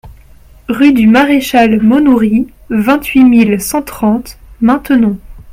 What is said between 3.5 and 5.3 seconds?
cent trente Maintenon